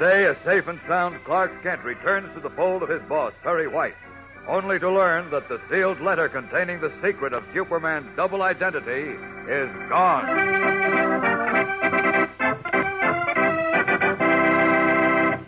[0.00, 3.68] Today, a safe and sound Clark Kent returns to the fold of his boss, Perry
[3.68, 3.92] White,
[4.48, 9.10] only to learn that the sealed letter containing the secret of Superman's double identity
[9.46, 10.24] is gone.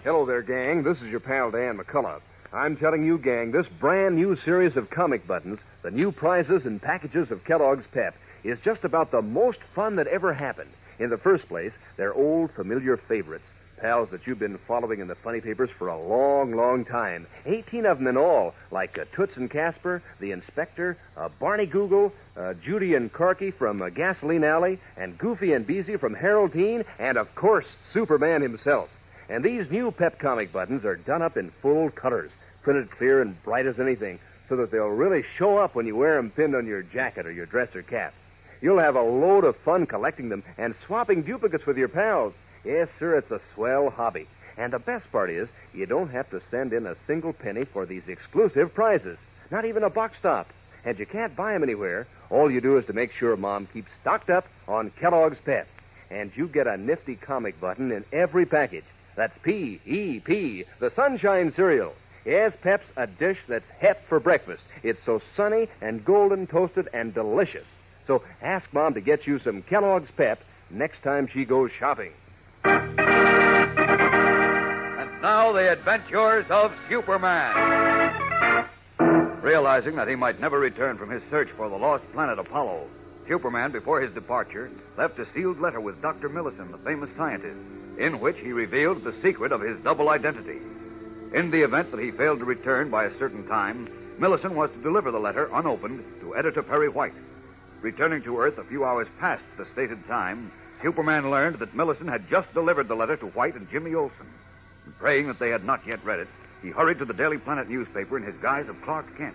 [0.04, 0.82] Hello there, gang.
[0.82, 2.20] This is your pal Dan McCullough.
[2.52, 6.82] I'm telling you, gang, this brand new series of comic buttons, the new prizes and
[6.82, 10.72] packages of Kellogg's Pep, is just about the most fun that ever happened.
[10.98, 13.44] In the first place, they're old, familiar favorites.
[13.82, 17.26] Pals that you've been following in the funny papers for a long, long time.
[17.46, 22.12] 18 of them in all, like uh, Toots and Casper, the Inspector, uh, Barney Google,
[22.36, 26.84] uh, Judy and Corky from uh, Gasoline Alley, and Goofy and Beezy from Harold Teen,
[27.00, 28.88] and of course, Superman himself.
[29.28, 32.30] And these new Pep comic buttons are done up in full colors,
[32.62, 36.14] printed clear and bright as anything, so that they'll really show up when you wear
[36.14, 38.14] them pinned on your jacket or your dress or cap.
[38.60, 42.32] You'll have a load of fun collecting them and swapping duplicates with your pals.
[42.64, 44.28] Yes, sir, it's a swell hobby.
[44.56, 47.86] And the best part is, you don't have to send in a single penny for
[47.86, 49.18] these exclusive prizes.
[49.50, 50.48] Not even a box stop.
[50.84, 52.06] And you can't buy 'em anywhere.
[52.30, 55.66] All you do is to make sure Mom keeps stocked up on Kellogg's Pep.
[56.10, 58.84] And you get a nifty comic button in every package.
[59.14, 61.94] That's P-E-P, the Sunshine Cereal.
[62.24, 64.62] Yes, Pep's a dish that's hep for breakfast.
[64.82, 67.66] It's so sunny and golden toasted and delicious.
[68.06, 72.12] So ask Mom to get you some Kellogg's Pep next time she goes shopping.
[75.22, 77.54] Now, the adventures of Superman.
[79.40, 82.88] Realizing that he might never return from his search for the lost planet Apollo,
[83.28, 84.68] Superman, before his departure,
[84.98, 86.28] left a sealed letter with Dr.
[86.28, 87.56] Millison, the famous scientist,
[87.98, 90.58] in which he revealed the secret of his double identity.
[91.34, 93.88] In the event that he failed to return by a certain time,
[94.18, 97.14] Millison was to deliver the letter unopened to Editor Perry White.
[97.80, 100.50] Returning to Earth a few hours past the stated time,
[100.82, 104.26] Superman learned that Millison had just delivered the letter to White and Jimmy Olsen.
[105.02, 106.28] Praying that they had not yet read it,
[106.62, 109.34] he hurried to the Daily Planet newspaper in his guise of Clark Kent.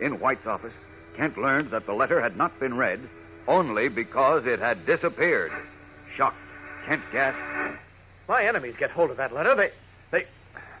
[0.00, 0.72] In White's office,
[1.16, 2.98] Kent learned that the letter had not been read
[3.46, 5.52] only because it had disappeared.
[6.16, 6.34] Shocked,
[6.88, 7.80] Kent gasped.
[8.28, 9.54] My enemies get hold of that letter.
[9.54, 9.70] They.
[10.10, 10.26] They.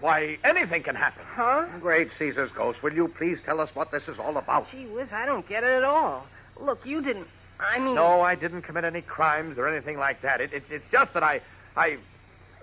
[0.00, 1.22] Why, anything can happen.
[1.24, 1.66] Huh?
[1.80, 4.68] Great Caesar's ghost, will you please tell us what this is all about?
[4.72, 6.26] Gee whiz, I don't get it at all.
[6.60, 7.28] Look, you didn't.
[7.60, 7.94] I mean.
[7.94, 10.40] No, I didn't commit any crimes or anything like that.
[10.40, 11.42] It, it, it's just that I.
[11.76, 11.98] I.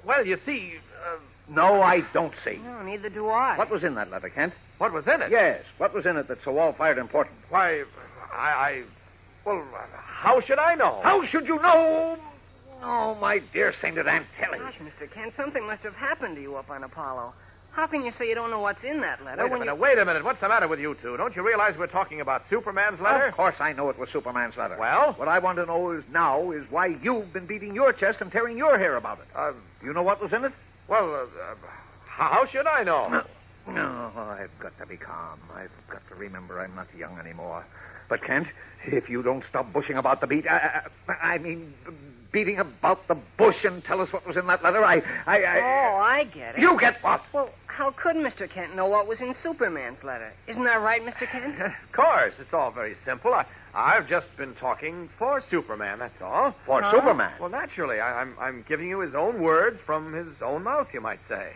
[0.03, 0.73] Well, you see.
[1.07, 1.19] Uh,
[1.49, 2.59] no, I don't see.
[2.63, 3.57] No, neither do I.
[3.57, 4.53] What was in that letter, Kent?
[4.77, 5.31] What was in it?
[5.31, 5.63] Yes.
[5.77, 7.35] What was in it that's so all fired important?
[7.49, 7.83] Why,
[8.33, 8.49] I.
[8.49, 8.83] I
[9.45, 9.63] well,
[10.05, 11.01] how should I know?
[11.03, 12.17] How should you know?
[12.81, 14.59] Oh, my dear sainted Aunt Tilly.
[14.59, 15.11] Gosh, Mr.
[15.11, 17.33] Kent, something must have happened to you up on Apollo.
[17.71, 19.75] How can you say you don't know what's in that letter Wait a when minute,
[19.75, 19.81] you...
[19.81, 20.23] wait a minute.
[20.23, 21.17] What's the matter with you two?
[21.17, 23.25] Don't you realize we're talking about Superman's letter?
[23.25, 24.77] Of course I know it was Superman's letter.
[24.79, 25.13] Well?
[25.13, 28.31] What I want to know is now is why you've been beating your chest and
[28.31, 29.25] tearing your hair about it.
[29.35, 30.51] Uh, Do you know what was in it?
[30.87, 31.17] Well, uh,
[31.51, 31.55] uh,
[32.05, 33.21] how should I know?
[33.67, 35.39] No, I've got to be calm.
[35.55, 37.65] I've got to remember I'm not young anymore.
[38.09, 38.47] But, Kent,
[38.85, 41.73] if you don't stop bushing about the beat, I, I, I mean,
[42.31, 45.59] beating about the bush and tell us what was in that letter, I, I, I
[45.61, 46.61] Oh, I get it.
[46.61, 47.21] You get what?
[47.33, 48.49] Well, how could Mr.
[48.49, 50.31] Kent know what was in Superman's letter?
[50.47, 51.29] Isn't that right, Mr.
[51.29, 51.55] Kent?
[51.61, 53.33] Of course, it's all very simple.
[53.33, 56.55] I, I've just been talking for Superman, that's all.
[56.65, 56.91] For Huh?
[56.91, 57.33] Superman.
[57.39, 61.01] Well, naturally, I, I'm, I'm giving you his own words from his own mouth, you
[61.01, 61.53] might say.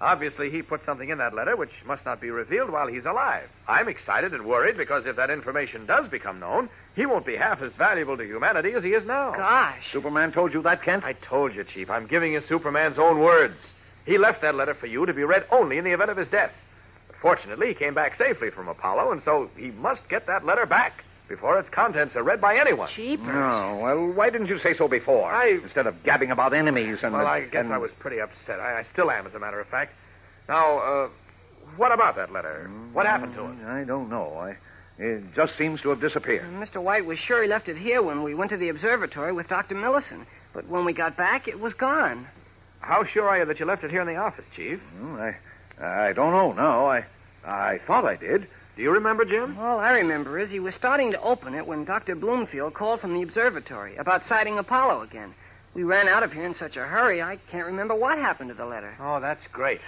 [0.00, 3.48] Obviously, he put something in that letter which must not be revealed while he's alive.
[3.66, 7.60] I'm excited and worried because if that information does become known, he won't be half
[7.62, 9.32] as valuable to humanity as he is now.
[9.36, 9.82] Gosh.
[9.92, 11.02] Superman told you that, Kent?
[11.04, 11.90] I told you, Chief.
[11.90, 13.56] I'm giving you Superman's own words.
[14.08, 16.28] He left that letter for you to be read only in the event of his
[16.28, 16.50] death.
[17.08, 20.64] But fortunately, he came back safely from Apollo, and so he must get that letter
[20.66, 21.04] back.
[21.28, 22.88] before its contents are read by anyone.
[22.96, 23.26] Cheapers.
[23.26, 25.30] No, well, why didn't you say so before?
[25.30, 27.12] I- Instead of gabbing about enemies and...
[27.12, 28.58] Well, the- I guess and- I was pretty upset.
[28.58, 29.92] I, I still am, as a matter of fact.
[30.48, 31.08] Now, uh,
[31.76, 32.70] what about that letter?
[32.94, 33.56] What happened to it?
[33.68, 34.38] I don't know.
[34.38, 34.56] I,
[34.98, 36.46] it just seems to have disappeared.
[36.54, 36.82] Mr.
[36.82, 39.74] White was sure he left it here when we went to the observatory with Dr.
[39.74, 40.24] Millison.
[40.54, 42.26] But when we got back, it was gone.
[42.88, 44.80] How sure are you that you left it here in the office, Chief?
[44.96, 45.36] Hmm, I,
[46.08, 46.86] I don't know now.
[46.86, 47.04] I,
[47.44, 48.48] I thought I did.
[48.76, 49.58] Do you remember, Jim?
[49.58, 52.14] All I remember is he was starting to open it when Dr.
[52.14, 55.34] Bloomfield called from the observatory about sighting Apollo again.
[55.74, 58.54] We ran out of here in such a hurry, I can't remember what happened to
[58.54, 58.96] the letter.
[58.98, 59.82] Oh, that's great.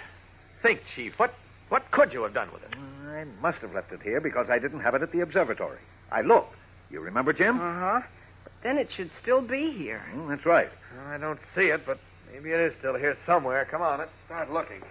[0.61, 1.13] Think, Chief.
[1.17, 1.33] What
[1.69, 2.77] what could you have done with it?
[3.07, 5.79] I must have left it here because I didn't have it at the observatory.
[6.11, 6.53] I looked.
[6.91, 7.59] You remember, Jim?
[7.59, 8.01] Uh huh.
[8.43, 10.05] But then it should still be here.
[10.13, 10.69] Hmm, that's right.
[11.07, 11.97] I don't see it, but
[12.31, 13.65] maybe it is still here somewhere.
[13.69, 14.81] Come on, let's start looking.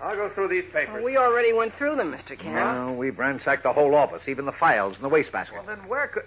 [0.00, 0.94] I'll go through these papers.
[0.94, 2.38] Well, we already went through them, Mr.
[2.38, 2.54] Kent.
[2.54, 5.54] Well, we ransacked the whole office, even the files in the wastebasket.
[5.54, 6.22] Well, then where could...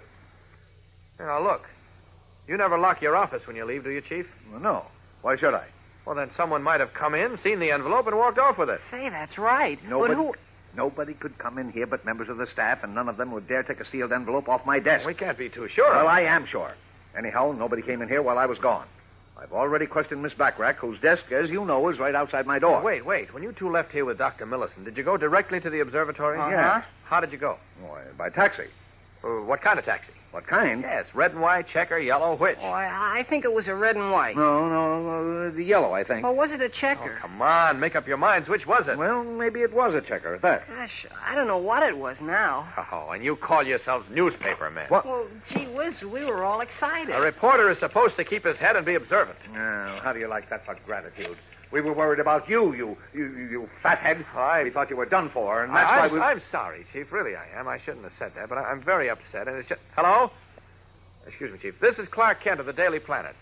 [1.18, 1.62] Now, look.
[2.46, 4.26] You never lock your office when you leave, do you, Chief?
[4.50, 4.84] Well, no.
[5.22, 5.66] Why should I?
[6.04, 8.80] Well, then someone might have come in, seen the envelope, and walked off with it.
[8.90, 9.78] Say, that's right.
[9.88, 10.34] Nobody, But who...
[10.76, 13.48] nobody could come in here but members of the staff, and none of them would
[13.48, 15.06] dare take a sealed envelope off my desk.
[15.06, 15.94] We can't be too sure.
[15.94, 16.74] Well, I am sure.
[17.16, 18.86] Anyhow, nobody came in here while I was gone.
[19.40, 22.82] I've already questioned Miss Backrack, whose desk, as you know, is right outside my door.
[22.82, 23.32] Wait, wait.
[23.34, 24.46] When you two left here with Dr.
[24.46, 26.38] Millison, did you go directly to the observatory?
[26.38, 26.50] Uh-huh.
[26.50, 26.82] Yeah.
[27.04, 27.58] How did you go?
[27.80, 28.64] Why, by taxi.
[29.24, 30.12] Uh, what kind of taxi?
[30.32, 30.80] What kind?
[30.80, 32.56] Yes, red and white, checker, yellow, which?
[32.60, 34.34] Oh, I, I think it was a red and white.
[34.34, 36.24] No, no, uh, the yellow, I think.
[36.24, 37.18] Well, was it a checker?
[37.18, 38.48] Oh, come on, make up your minds.
[38.48, 38.96] Which was it?
[38.96, 40.66] Well, maybe it was a checker at that.
[40.66, 42.66] Gosh, I don't know what it was now.
[42.90, 44.86] Oh, and you call yourselves newspaper men.
[44.88, 45.04] What?
[45.04, 47.14] Well, gee whiz, we were all excited.
[47.14, 49.38] A reporter is supposed to keep his head and be observant.
[49.50, 51.36] Oh, how do you like that for gratitude?
[51.72, 54.24] We were worried about you, you, you, you, you fathead.
[54.36, 56.20] I- We thought you were done for, and that's I, why am we.
[56.20, 57.10] I'm sorry, Chief.
[57.10, 57.66] Really, I am.
[57.66, 59.48] I shouldn't have said that, but I, I'm very upset.
[59.48, 59.80] And it's just.
[59.96, 60.30] Hello?
[61.26, 61.74] Excuse me, Chief.
[61.80, 63.34] This is Clark Kent of the Daily Planet.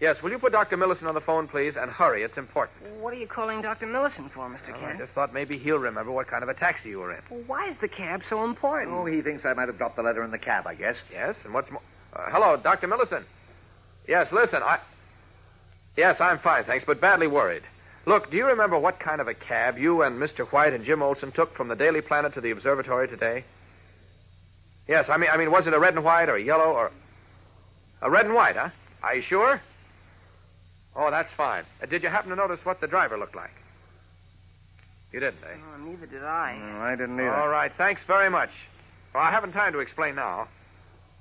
[0.00, 0.78] Yes, will you put Dr.
[0.78, 2.22] Millison on the phone, please, and hurry?
[2.22, 2.78] It's important.
[3.00, 3.86] What are you calling Dr.
[3.86, 4.72] Millison for, Mr.
[4.72, 7.20] Well, I just thought maybe he'll remember what kind of a taxi you were in.
[7.30, 8.96] Well, why is the cab so important?
[8.96, 10.96] Oh, he thinks I might have dropped the letter in the cab, I guess.
[11.12, 11.82] Yes, and what's more?
[12.16, 12.88] Uh, hello, Dr.
[12.88, 13.24] Millison.
[14.08, 14.78] Yes, listen, I.
[15.96, 17.62] Yes, I'm fine, thanks, but badly worried.
[18.06, 20.46] Look, do you remember what kind of a cab you and Mr.
[20.48, 23.44] White and Jim Olsen took from the Daily Planet to the observatory today?
[24.88, 26.90] Yes, I mean, I mean, was it a red and white or a yellow or
[28.02, 28.56] a red and white?
[28.56, 28.70] Huh?
[29.02, 29.60] Are you sure?
[30.96, 31.64] Oh, that's fine.
[31.82, 33.52] Uh, did you happen to notice what the driver looked like?
[35.12, 35.56] You didn't, eh?
[35.56, 36.56] Oh, neither did I.
[36.58, 37.34] No, I didn't either.
[37.34, 38.50] All right, thanks very much.
[39.14, 40.48] Well, I haven't time to explain now.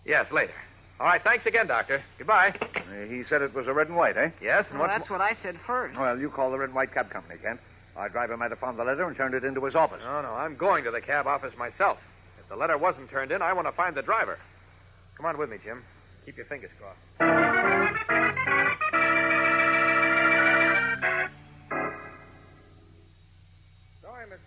[0.06, 0.54] Yes, later.
[1.00, 2.04] All right, thanks again, Doctor.
[2.18, 2.54] Goodbye.
[2.62, 4.32] Uh, he said it was a red and white, eh?
[4.42, 5.98] Yes, and Well, what's that's what I said first.
[5.98, 7.60] Well, you call the red and white cab company, Kent.
[7.96, 10.00] Our driver might have found the letter and turned it into his office.
[10.04, 11.98] No, no, I'm going to the cab office myself.
[12.42, 14.38] If the letter wasn't turned in, I want to find the driver.
[15.16, 15.84] Come on with me, Jim.
[16.26, 17.69] Keep your fingers crossed.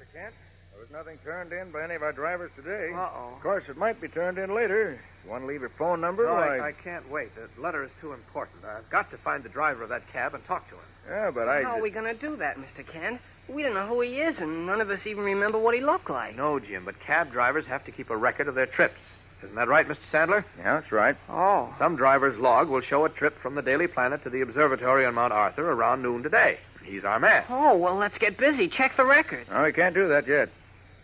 [0.03, 0.13] Mr.
[0.21, 0.35] Kent.
[0.73, 2.93] There was nothing turned in by any of our drivers today.
[2.95, 3.35] Uh-oh.
[3.37, 4.99] Of course, it might be turned in later.
[5.25, 6.25] You want to leave your phone number?
[6.27, 7.29] No, Why- I, I can't wait.
[7.37, 8.65] The letter is too important.
[8.65, 10.81] I've got to find the driver of that cab and talk to him.
[11.09, 11.63] Yeah, but I.
[11.63, 12.87] How are we going to do that, Mr.
[12.91, 13.21] Kent?
[13.49, 16.11] We don't know who he is, and none of us even remember what he looked
[16.11, 16.37] like.
[16.37, 18.99] No, Jim, but cab drivers have to keep a record of their trips.
[19.43, 19.99] Isn't that right, Mr.
[20.13, 20.45] Sandler?
[20.59, 21.17] Yeah, that's right.
[21.29, 21.35] Oh.
[21.35, 21.75] oh.
[21.79, 25.15] Some driver's log will show a trip from the Daily Planet to the observatory on
[25.15, 26.59] Mount Arthur around noon today.
[26.85, 27.45] He's our man.
[27.49, 28.69] Oh, well, let's get busy.
[28.69, 29.47] Check the record.
[29.51, 30.49] No, we can't do that yet.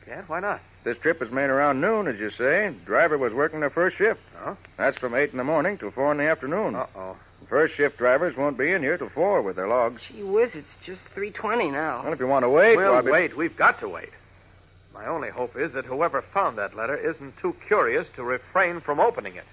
[0.04, 0.28] Can't?
[0.28, 0.60] Why not?
[0.84, 2.72] This trip was made around noon, as you say.
[2.86, 4.20] Driver was working the first shift.
[4.44, 4.56] Oh?
[4.76, 6.76] That's from 8 in the morning till 4 in the afternoon.
[6.76, 7.16] Uh-oh.
[7.48, 10.00] First shift drivers won't be in here till 4 with their logs.
[10.10, 12.02] Gee whiz, it's just 3.20 now.
[12.04, 13.36] Well, if you want to wait, We'll wait.
[13.36, 14.10] We've got to wait.
[14.94, 18.98] My only hope is that whoever found that letter isn't too curious to refrain from
[18.98, 19.44] opening it.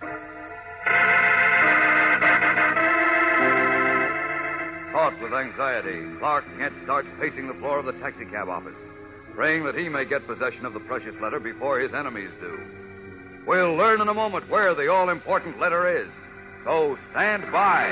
[4.95, 8.77] Caught with anxiety, Clark Kent starts pacing the floor of the taxicab office,
[9.33, 12.57] praying that he may get possession of the precious letter before his enemies do.
[13.45, 16.07] We'll learn in a moment where the all important letter is.
[16.63, 17.89] So stand by.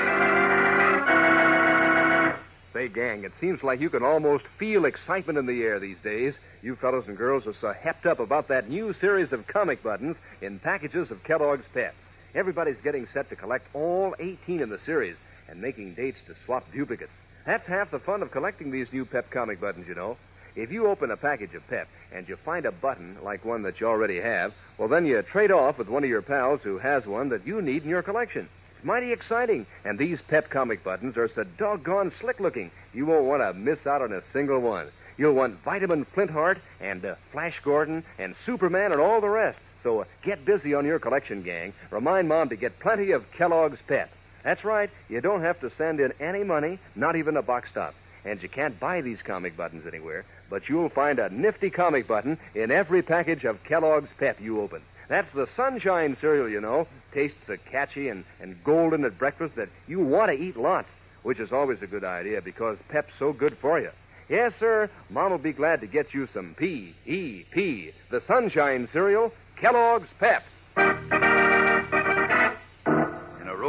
[2.72, 6.32] Say, gang, it seems like you can almost feel excitement in the air these days.
[6.62, 10.16] You fellows and girls are so hepped up about that new series of comic buttons
[10.40, 11.94] in packages of Kellogg's Pep.
[12.34, 15.16] Everybody's getting set to collect all 18 in the series
[15.48, 17.12] and making dates to swap duplicates.
[17.46, 20.16] That's half the fun of collecting these new Pep comic buttons, you know.
[20.56, 23.80] If you open a package of Pep and you find a button like one that
[23.80, 27.04] you already have, well, then you trade off with one of your pals who has
[27.06, 28.48] one that you need in your collection.
[28.76, 33.24] It's mighty exciting, and these Pep comic buttons are so doggone slick looking, you won't
[33.24, 34.88] want to miss out on a single one.
[35.16, 39.58] You'll want Vitamin Flintheart and uh, Flash Gordon and Superman and all the rest.
[39.82, 41.72] So uh, get busy on your collection, gang.
[41.90, 44.10] Remind Mom to get plenty of Kellogg's Pep.
[44.44, 44.90] That's right.
[45.08, 47.94] You don't have to send in any money, not even a box top.
[48.24, 52.38] And you can't buy these comic buttons anywhere, but you'll find a nifty comic button
[52.54, 54.82] in every package of Kellogg's Pep you open.
[55.08, 56.86] That's the sunshine cereal, you know.
[57.12, 60.88] Tastes so catchy and, and golden at breakfast that you want to eat lots,
[61.22, 63.90] which is always a good idea because Pep's so good for you.
[64.28, 70.08] Yes, sir, Mom will be glad to get you some P-E-P, the sunshine cereal, Kellogg's
[70.18, 70.42] Pep.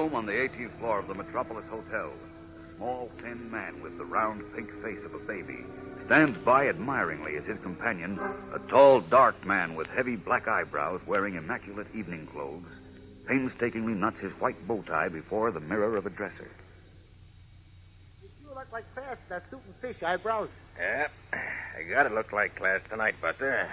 [0.05, 4.05] Room on the 18th floor of the Metropolis Hotel, a small, thin man with the
[4.05, 5.65] round, pink face of a baby
[6.05, 8.19] stands by admiringly as his companion,
[8.53, 12.67] a tall, dark man with heavy black eyebrows wearing immaculate evening clothes,
[13.27, 16.51] painstakingly knots his white bow tie before the mirror of a dresser.
[18.21, 20.49] You look like fast that suit and fish eyebrows.
[20.77, 23.67] Yeah, I gotta look like class tonight, Buster.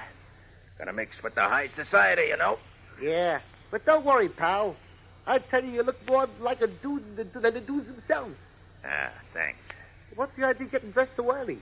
[0.79, 2.57] Gotta mix with the high society, you know.
[3.03, 4.77] Yeah, but don't worry, pal.
[5.26, 8.35] I tell you, you look more like a dude than the dudes themselves.
[8.85, 9.59] Ah, thanks.
[10.17, 11.55] What's the idea of getting dressed so early?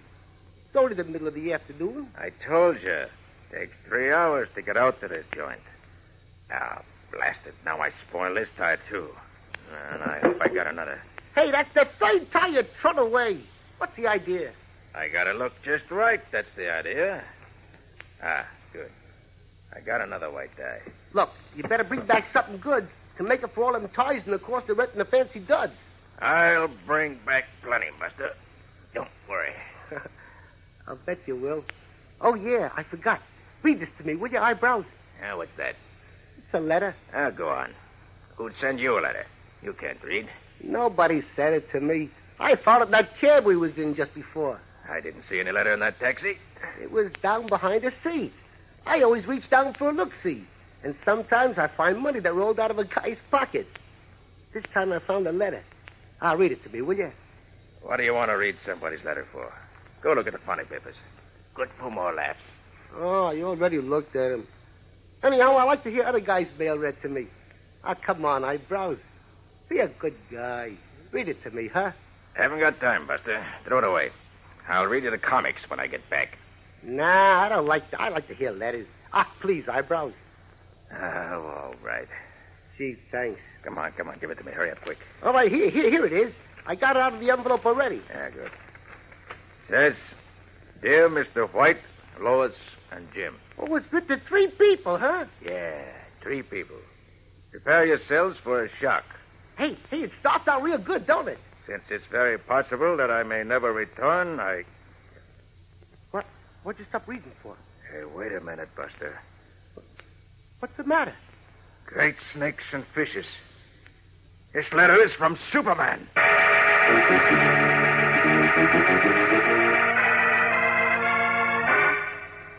[0.67, 2.09] It's only the middle of the afternoon.
[2.17, 3.05] I told you.
[3.53, 5.61] Takes three hours to get out to this joint.
[6.53, 7.55] Ah, blast it.
[7.65, 9.09] Now I spoil this tie, too.
[9.93, 11.01] And I hope I got another.
[11.35, 13.41] Hey, that's the same tie you thrown away.
[13.79, 14.53] What's the idea?
[14.95, 16.21] I gotta look just right.
[16.33, 17.23] That's the idea.
[18.23, 18.91] Ah, good.
[19.75, 20.81] I got another white tie.
[21.13, 22.89] Look, you better bring back something good
[23.21, 25.75] to make up for all them ties and the cost of renting the fancy duds.
[26.21, 28.31] I'll bring back plenty, Buster.
[28.95, 29.53] Don't worry.
[30.89, 31.63] I'll bet you will.
[32.23, 33.21] Oh, yeah, I forgot.
[33.63, 34.87] Read this to me, will you, eyebrows?
[35.23, 35.75] Ah, what's that?
[36.39, 36.95] It's a letter.
[37.15, 37.75] Ah, go on.
[38.37, 39.27] Who'd send you a letter?
[39.63, 40.27] You can't read.
[40.65, 42.09] Nobody said it to me.
[42.39, 44.59] I found it in that cab we was in just before.
[44.89, 46.39] I didn't see any letter in that taxi.
[46.83, 48.33] It was down behind the seat.
[48.87, 50.47] I always reach down for a look-see.
[50.83, 53.67] And sometimes I find money that rolled out of a guy's pocket.
[54.55, 55.63] This time I found a letter.
[56.21, 57.13] I'll read it to me, will you?
[57.83, 59.53] What do you want to read somebody's letter for?
[60.03, 60.95] Go look at the funny papers.
[61.55, 62.39] Good for more laughs.
[62.97, 64.47] Oh, you already looked at him.
[65.23, 67.27] Anyhow, I like to hear other guys' mail read to me.
[67.85, 68.99] Ah, come on, eyebrows.
[69.69, 70.73] Be a good guy.
[71.13, 71.93] Read it to me, huh?
[72.35, 73.45] Haven't got time, Buster.
[73.67, 74.09] Throw it away.
[74.69, 76.39] I'll read you the comics when I get back.
[76.83, 78.01] Nah, I don't like to.
[78.01, 78.87] I like to hear letters.
[79.13, 80.13] Ah, please, eyebrows.
[80.93, 82.09] Oh, all right.
[82.77, 83.41] Gee, thanks.
[83.63, 84.19] Come on, come on.
[84.19, 84.53] Give it to me.
[84.53, 84.99] Hurry up, quick.
[85.23, 86.33] All right, here, here, here it is.
[86.67, 88.01] I got it out of the envelope already.
[88.11, 88.51] Yeah, good.
[89.69, 89.95] Says,
[90.83, 91.53] Dear Mr.
[91.53, 91.81] White,
[92.21, 92.55] Lois,
[92.91, 93.37] and Jim.
[93.59, 95.27] Oh, it's written to three people, huh?
[95.45, 95.83] Yeah,
[96.23, 96.77] three people.
[97.51, 99.05] Prepare yourselves for a shock.
[99.59, 101.39] Hey, hey, it starts out real good, don't it?
[101.67, 104.65] Since it's very possible that I may never return, I.
[106.11, 106.25] What?
[106.63, 107.57] What'd you stop reading for?
[107.93, 109.19] Hey, wait a minute, Buster.
[110.61, 111.15] What's the matter?
[111.87, 113.27] Great snakes and fishes.
[114.55, 116.07] This letter is from Superman.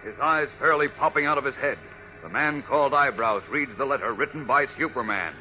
[0.03, 1.77] His eyes fairly popping out of his head,
[2.24, 5.34] the man called Eyebrows reads the letter written by Superman.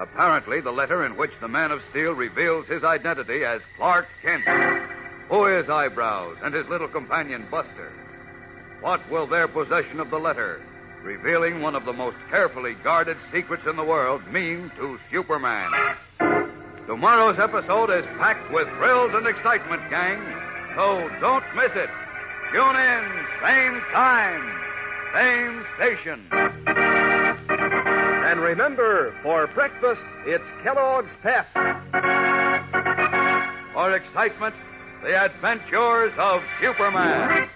[0.00, 4.44] Apparently, the letter in which the Man of Steel reveals his identity as Clark Kent.
[5.28, 7.92] Who is Eyebrows and his little companion Buster?
[8.80, 10.62] What will their possession of the letter,
[11.04, 15.70] revealing one of the most carefully guarded secrets in the world, mean to Superman?
[16.86, 20.18] Tomorrow's episode is packed with thrills and excitement, gang,
[20.74, 21.90] so don't miss it.
[22.52, 24.42] Tune in, same time,
[25.14, 26.26] same station.
[28.26, 31.46] And remember, for breakfast, it's Kellogg's Pep.
[33.74, 34.54] For excitement,
[35.02, 37.48] the adventures of Superman.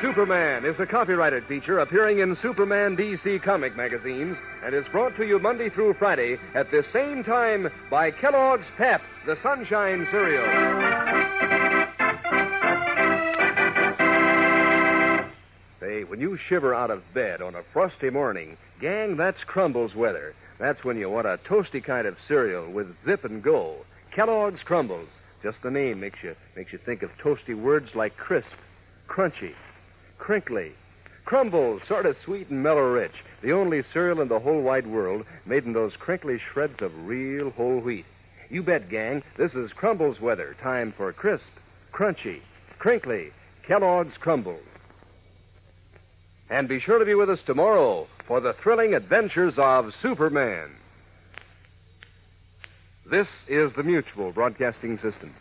[0.00, 5.26] Superman is a copyrighted feature appearing in Superman DC comic magazines and is brought to
[5.26, 10.44] you Monday through Friday at this same time by Kellogg's Pep, the Sunshine Cereal.
[15.80, 20.32] Say, when you shiver out of bed on a frosty morning, gang, that's Crumbles weather.
[20.60, 23.84] That's when you want a toasty kind of cereal with zip and go.
[24.14, 25.08] Kellogg's Crumbles.
[25.42, 28.46] Just the name makes you makes you think of toasty words like crisp,
[29.08, 29.54] crunchy,
[30.18, 30.72] crinkly.
[31.24, 33.12] Crumbles, sort of sweet and mellow rich.
[33.42, 37.50] The only cereal in the whole wide world made in those crinkly shreds of real
[37.50, 38.06] whole wheat.
[38.50, 40.56] You bet, gang, this is Crumbles weather.
[40.62, 41.44] Time for crisp,
[41.92, 42.40] crunchy,
[42.78, 43.30] crinkly
[43.66, 44.64] Kellogg's Crumbles.
[46.48, 50.70] And be sure to be with us tomorrow for the thrilling adventures of Superman.
[53.10, 55.34] This is the Mutual Broadcasting System.